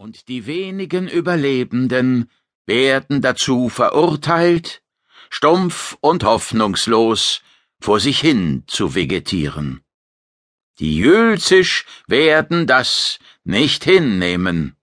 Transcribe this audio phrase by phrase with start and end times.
[0.00, 2.30] und die wenigen Überlebenden
[2.66, 4.80] werden dazu verurteilt,
[5.28, 7.42] stumpf und hoffnungslos
[7.80, 9.80] vor sich hin zu vegetieren.
[10.78, 14.76] Die Jülzisch werden das nicht hinnehmen.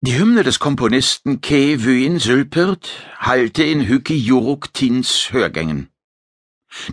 [0.00, 5.88] Die Hymne des Komponisten Ke Vyen Sülpert hallte in Hyki Juruktins Hörgängen.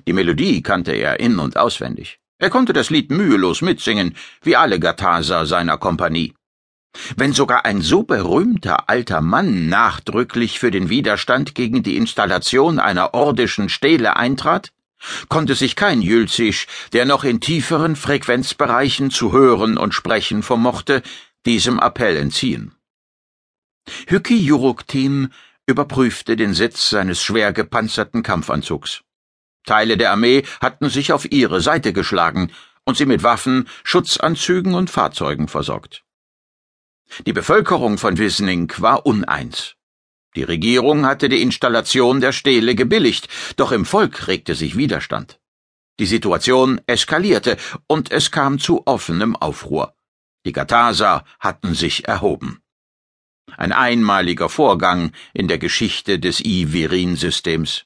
[0.05, 2.19] Die Melodie kannte er in- und auswendig.
[2.37, 6.35] Er konnte das Lied mühelos mitsingen, wie alle Gathaser seiner Kompanie.
[7.15, 13.13] Wenn sogar ein so berühmter alter Mann nachdrücklich für den Widerstand gegen die Installation einer
[13.13, 14.71] ordischen Stele eintrat,
[15.29, 21.01] konnte sich kein Jülzisch, der noch in tieferen Frequenzbereichen zu hören und sprechen vermochte,
[21.45, 22.75] diesem Appell entziehen.
[24.07, 25.33] Hücki Juruktin
[25.65, 29.01] überprüfte den Sitz seines schwer gepanzerten Kampfanzugs.
[29.65, 32.51] Teile der Armee hatten sich auf ihre Seite geschlagen
[32.83, 36.03] und sie mit Waffen, Schutzanzügen und Fahrzeugen versorgt.
[37.25, 39.75] Die Bevölkerung von Wisning war uneins.
[40.35, 43.27] Die Regierung hatte die Installation der Stele gebilligt,
[43.57, 45.39] doch im Volk regte sich Widerstand.
[45.99, 49.93] Die Situation eskalierte und es kam zu offenem Aufruhr.
[50.45, 52.61] Die Gathaser hatten sich erhoben.
[53.57, 57.85] Ein einmaliger Vorgang in der Geschichte des I-Virin-Systems.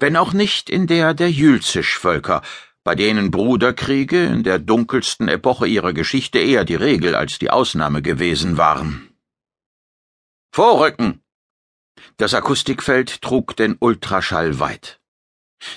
[0.00, 2.42] Wenn auch nicht in der der Jülzisch-Völker,
[2.88, 8.00] bei denen Bruderkriege in der dunkelsten Epoche ihrer Geschichte eher die Regel als die Ausnahme
[8.00, 9.10] gewesen waren.
[10.52, 11.20] Vorrücken!
[12.16, 15.00] Das Akustikfeld trug den Ultraschall weit.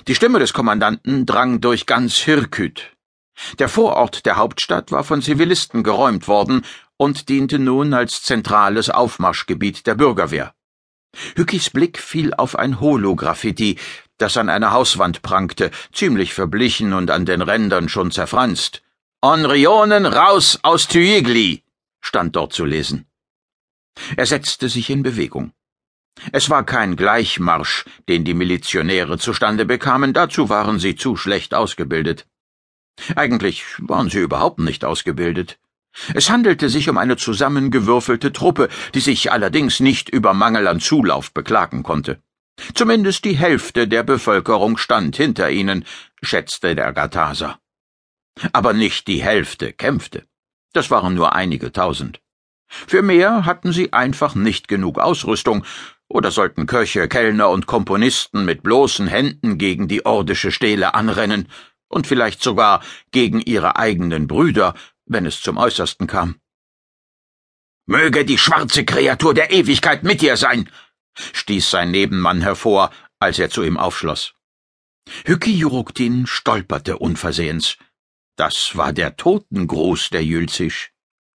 [0.08, 2.96] Die Stimme des Kommandanten drang durch ganz Hirküt.
[3.58, 6.64] Der Vorort der Hauptstadt war von Zivilisten geräumt worden
[6.96, 10.54] und diente nun als zentrales Aufmarschgebiet der Bürgerwehr.
[11.36, 13.78] Hückis Blick fiel auf ein Holograffiti,
[14.22, 18.82] das an einer Hauswand prangte, ziemlich verblichen und an den Rändern schon zerfranst.
[19.20, 21.62] Onrionen raus aus Thyigli,
[22.00, 23.06] stand dort zu lesen.
[24.16, 25.52] Er setzte sich in Bewegung.
[26.30, 32.26] Es war kein Gleichmarsch, den die Milizionäre zustande bekamen, dazu waren sie zu schlecht ausgebildet.
[33.16, 35.58] Eigentlich waren sie überhaupt nicht ausgebildet.
[36.14, 41.32] Es handelte sich um eine zusammengewürfelte Truppe, die sich allerdings nicht über Mangel an Zulauf
[41.32, 42.22] beklagen konnte.
[42.74, 45.84] Zumindest die Hälfte der Bevölkerung stand hinter ihnen,
[46.22, 47.58] schätzte der Gathaser.
[48.52, 50.26] Aber nicht die Hälfte kämpfte.
[50.72, 52.20] Das waren nur einige tausend.
[52.68, 55.64] Für mehr hatten sie einfach nicht genug Ausrüstung,
[56.08, 61.48] oder sollten Köche, Kellner und Komponisten mit bloßen Händen gegen die ordische Stele anrennen
[61.88, 64.74] und vielleicht sogar gegen ihre eigenen Brüder,
[65.06, 66.36] wenn es zum Äußersten kam.
[67.86, 70.70] Möge die schwarze Kreatur der Ewigkeit mit dir sein,
[71.14, 74.34] stieß sein Nebenmann hervor, als er zu ihm aufschloss.
[75.24, 77.76] Hücki Juruktin stolperte unversehens.
[78.36, 80.92] Das war der Totengruß der Jülzisch.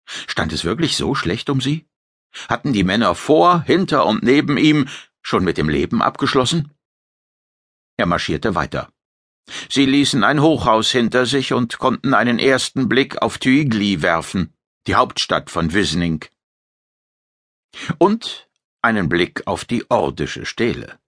[0.06, 1.88] Stand es wirklich so schlecht um sie?
[2.50, 4.88] Hatten die Männer vor, hinter und neben ihm
[5.22, 6.72] schon mit dem Leben abgeschlossen?
[7.98, 8.92] Er marschierte weiter.
[9.70, 14.54] Sie ließen ein Hochhaus hinter sich und konnten einen ersten Blick auf Tüigli werfen,
[14.88, 16.26] die Hauptstadt von Wisning.
[17.98, 18.50] Und
[18.84, 21.00] einen Blick auf die ordische Stele.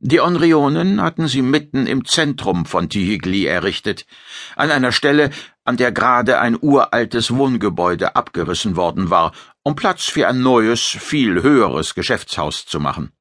[0.00, 4.06] Die Onrionen hatten sie mitten im Zentrum von Tihigli errichtet,
[4.54, 5.30] an einer Stelle,
[5.64, 9.32] an der gerade ein uraltes Wohngebäude abgerissen worden war,
[9.62, 13.12] um Platz für ein neues, viel höheres Geschäftshaus zu machen.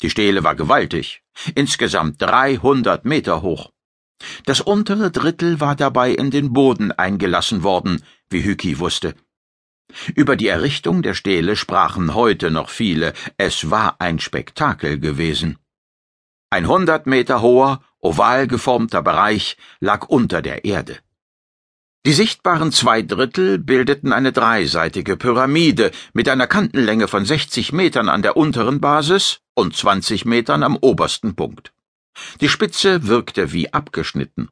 [0.00, 1.22] Die Stele war gewaltig,
[1.54, 3.70] insgesamt dreihundert Meter hoch.
[4.46, 9.14] Das untere Drittel war dabei in den Boden eingelassen worden, wie Hyki wusste.
[10.14, 15.58] Über die Errichtung der Stele sprachen heute noch viele, es war ein Spektakel gewesen.
[16.50, 20.98] Ein hundert Meter hoher, oval geformter Bereich lag unter der Erde.
[22.06, 28.22] Die sichtbaren zwei Drittel bildeten eine dreiseitige Pyramide mit einer Kantenlänge von 60 Metern an
[28.22, 31.72] der unteren Basis und 20 Metern am obersten Punkt.
[32.40, 34.48] Die Spitze wirkte wie abgeschnitten.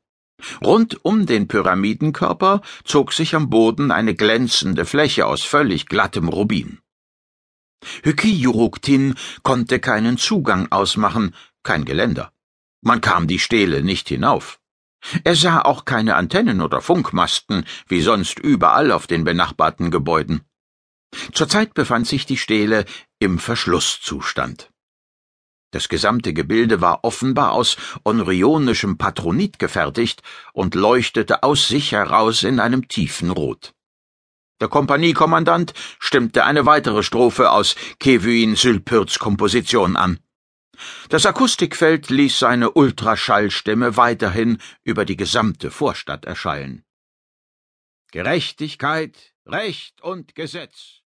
[0.63, 6.81] Rund um den Pyramidenkörper zog sich am Boden eine glänzende Fläche aus völlig glattem Rubin.
[8.03, 12.33] Hykijuruktin konnte keinen Zugang ausmachen, kein Geländer.
[12.83, 14.61] Man kam die Stele nicht hinauf.
[15.25, 20.43] Er sah auch keine Antennen oder Funkmasten, wie sonst überall auf den benachbarten Gebäuden.
[21.33, 22.85] Zurzeit befand sich die Stele
[23.19, 24.71] im Verschlusszustand.
[25.71, 30.23] Das gesamte Gebilde war offenbar aus onrionischem Patronit gefertigt
[30.53, 33.75] und leuchtete aus sich heraus in einem tiefen Rot.
[34.61, 40.19] Der Kompaniekommandant stimmte eine weitere Strophe aus Kevin Sülpürts Komposition an.
[41.09, 46.85] Das Akustikfeld ließ seine Ultraschallstimme weiterhin über die gesamte Vorstadt erschallen.
[48.13, 51.03] Gerechtigkeit Recht und Gesetz